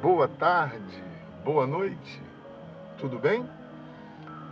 [0.00, 1.02] boa tarde,
[1.44, 2.22] boa noite,
[2.98, 3.44] tudo bem?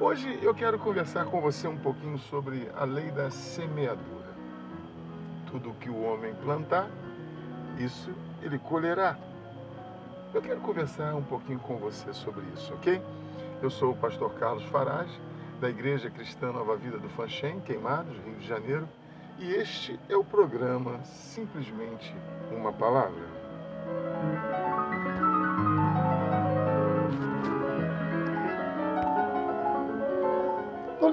[0.01, 4.27] Hoje eu quero conversar com você um pouquinho sobre a lei da semeadura.
[5.51, 6.89] Tudo que o homem plantar,
[7.79, 8.13] isso
[8.43, 9.17] ele colherá.
[10.35, 13.01] Eu quero conversar um pouquinho com você sobre isso, ok?
[13.63, 15.21] Eu sou o pastor Carlos Farage,
[15.61, 18.89] da Igreja Cristã Nova Vida do Fanchen, Queimados, Rio de Janeiro,
[19.39, 22.15] e este é o programa Simplesmente
[22.51, 24.56] uma Palavra.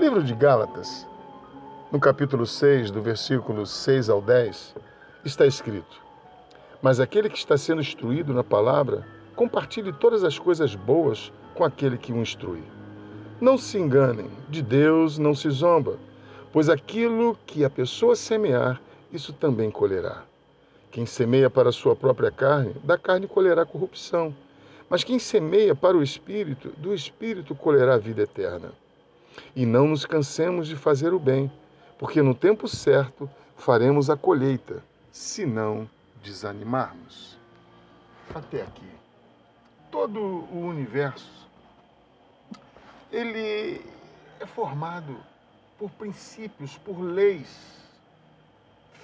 [0.03, 1.07] Livro de Gálatas,
[1.89, 4.75] no capítulo 6, do versículo 6 ao 10,
[5.23, 6.01] está escrito:
[6.81, 11.97] Mas aquele que está sendo instruído na palavra, compartilhe todas as coisas boas com aquele
[11.97, 12.61] que o instrui.
[13.39, 15.97] Não se enganem, de Deus não se zomba
[16.53, 18.79] pois aquilo que a pessoa semear,
[19.11, 20.23] isso também colherá.
[20.91, 24.35] Quem semeia para a sua própria carne, da carne colherá corrupção.
[24.87, 28.71] Mas quem semeia para o espírito, do espírito colherá a vida eterna.
[29.55, 31.51] E não nos cansemos de fazer o bem,
[31.97, 35.89] porque no tempo certo faremos a colheita, se não
[36.23, 37.37] desanimarmos.
[38.33, 38.89] Até aqui.
[39.91, 41.43] Todo o universo
[43.13, 43.79] ele
[44.39, 45.15] é formado
[45.77, 47.83] por princípios, por leis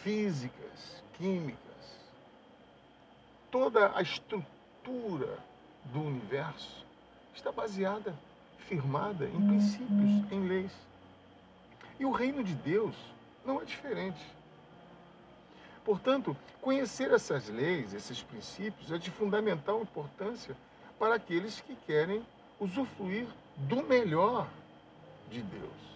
[0.01, 1.59] físicas, químicas.
[3.51, 5.37] Toda a estrutura
[5.85, 6.83] do universo
[7.35, 8.15] está baseada,
[8.67, 10.71] firmada em princípios, em leis.
[11.99, 12.95] E o reino de Deus
[13.45, 14.21] não é diferente.
[15.83, 20.55] Portanto, conhecer essas leis, esses princípios, é de fundamental importância
[20.99, 22.25] para aqueles que querem
[22.59, 24.47] usufruir do melhor
[25.29, 25.89] de Deus.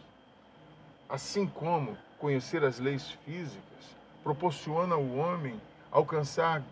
[1.07, 5.59] Assim como conhecer as leis físicas proporciona ao homem
[5.91, 6.63] alcançar,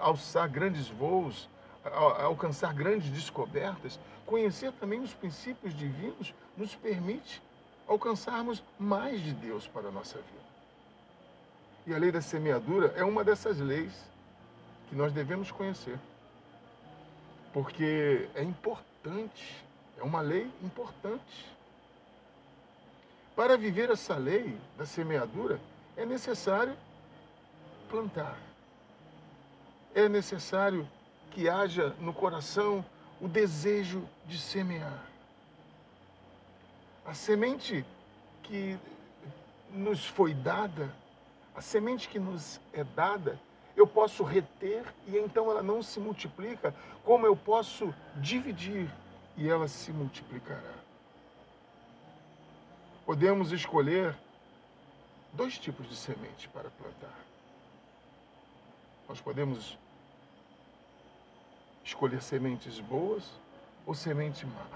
[0.00, 1.48] alçar grandes voos,
[1.84, 7.42] alcançar grandes descobertas, conhecer também os princípios divinos nos permite
[7.86, 10.44] alcançarmos mais de Deus para a nossa vida.
[11.86, 13.92] E a lei da semeadura é uma dessas leis
[14.88, 15.98] que nós devemos conhecer.
[17.52, 19.64] Porque é importante,
[19.98, 21.54] é uma lei importante.
[23.36, 25.60] Para viver essa lei da semeadura,
[25.96, 26.76] é necessário
[27.90, 28.38] plantar.
[29.94, 30.88] É necessário
[31.32, 32.84] que haja no coração
[33.24, 35.02] o desejo de semear.
[37.06, 37.84] A semente
[38.42, 38.78] que
[39.70, 40.94] nos foi dada,
[41.54, 43.40] a semente que nos é dada,
[43.76, 48.88] eu posso reter e então ela não se multiplica, como eu posso dividir
[49.36, 50.84] e ela se multiplicará
[53.04, 54.16] podemos escolher
[55.32, 57.18] dois tipos de semente para plantar.
[59.08, 59.76] Nós podemos
[61.84, 63.30] escolher sementes boas
[63.86, 64.66] ou semente má.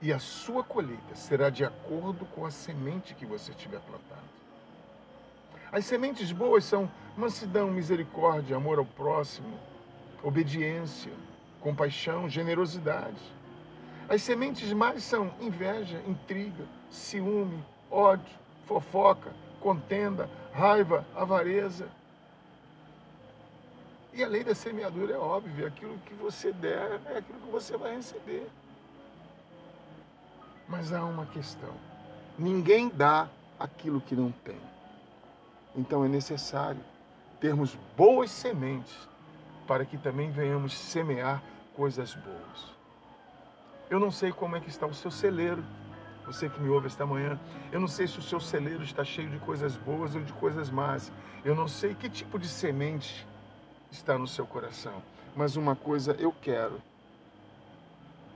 [0.00, 4.20] E a sua colheita será de acordo com a semente que você tiver plantado.
[5.70, 9.56] As sementes boas são mansidão, misericórdia, amor ao próximo,
[10.22, 11.12] obediência,
[11.60, 13.22] compaixão, generosidade.
[14.08, 21.88] As sementes más são inveja, intriga, ciúme, ódio, fofoca, contenda, raiva, avareza.
[24.14, 27.76] E a lei da semeadura é óbvia, aquilo que você der é aquilo que você
[27.78, 28.46] vai receber.
[30.68, 31.72] Mas há uma questão:
[32.38, 33.28] ninguém dá
[33.58, 34.60] aquilo que não tem.
[35.74, 36.80] Então é necessário
[37.40, 39.08] termos boas sementes
[39.66, 41.42] para que também venhamos semear
[41.74, 42.72] coisas boas.
[43.88, 45.64] Eu não sei como é que está o seu celeiro.
[46.26, 47.38] Você que me ouve esta manhã,
[47.72, 50.70] eu não sei se o seu celeiro está cheio de coisas boas ou de coisas
[50.70, 51.10] más.
[51.44, 53.26] Eu não sei que tipo de semente
[53.92, 55.02] está no seu coração.
[55.36, 56.82] Mas uma coisa eu quero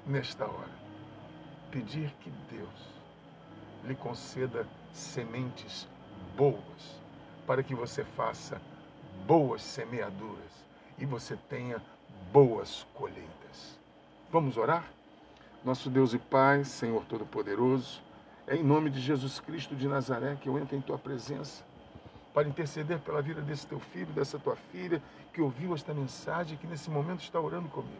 [0.07, 0.71] nesta hora:
[1.71, 2.95] pedir que Deus
[3.85, 5.89] lhe conceda sementes
[6.37, 7.01] boas,
[7.47, 8.61] para que você faça
[9.27, 10.67] boas semeaduras
[10.99, 11.83] e você tenha
[12.33, 13.79] boas colheitas.
[14.31, 14.85] Vamos orar?
[15.65, 18.01] Nosso Deus e Pai, Senhor Todo-Poderoso,
[18.47, 21.65] é em nome de Jesus Cristo de Nazaré que eu entro em tua presença
[22.37, 25.03] para interceder pela vida desse teu filho, dessa tua filha,
[25.33, 27.97] que ouviu esta mensagem que nesse momento está orando comigo.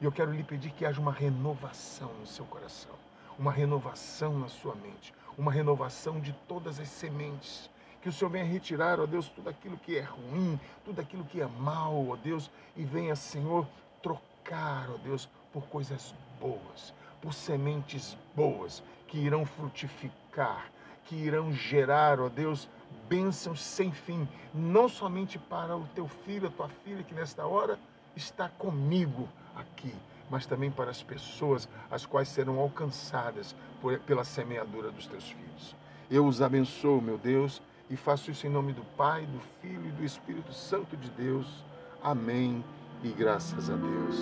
[0.00, 2.90] E eu quero lhe pedir que haja uma renovação no seu coração,
[3.38, 7.70] uma renovação na sua mente, uma renovação de todas as sementes.
[8.02, 11.40] Que o Senhor venha retirar, ó Deus, tudo aquilo que é ruim, tudo aquilo que
[11.40, 13.68] é mal, ó Deus, e venha, Senhor,
[14.02, 20.70] trocar, ó Deus, por coisas boas por sementes boas que irão frutificar,
[21.04, 22.68] que irão gerar, ó Deus,
[23.08, 27.78] bênçãos sem fim, não somente para o teu filho, a tua filha que nesta hora
[28.14, 29.94] está comigo aqui,
[30.30, 35.76] mas também para as pessoas as quais serão alcançadas por, pela semeadura dos teus filhos.
[36.10, 39.92] Eu os abençoo, meu Deus, e faço isso em nome do Pai, do Filho e
[39.92, 41.46] do Espírito Santo de Deus.
[42.02, 42.64] Amém
[43.02, 44.16] e graças a Deus.